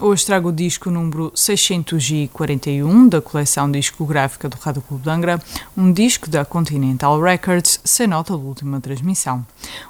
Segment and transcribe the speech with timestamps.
[0.00, 5.42] hoje trago o disco número 641 da coleção discográfica do Rádio Clube de Angra,
[5.76, 9.44] um disco da Continental Records sem nota de última transmissão.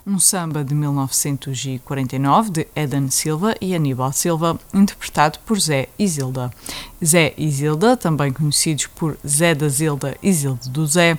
[0.06, 6.50] Um samba de 1949 de Eden Silva e Aníbal Silva, interpretado por Zé Isilda.
[7.04, 11.16] Zé Zilda, também conhecidos por Zé da Zilda e Zilda do Zé,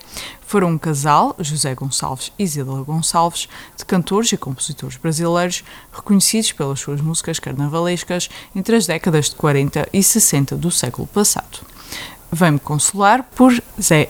[0.52, 3.48] foram um casal, José Gonçalves e Zilda Gonçalves,
[3.78, 9.88] de cantores e compositores brasileiros reconhecidos pelas suas músicas carnavalescas entre as décadas de 40
[9.94, 11.60] e 60 do século passado.
[12.30, 14.10] Vem-me consolar por Zé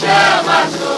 [0.00, 0.97] quem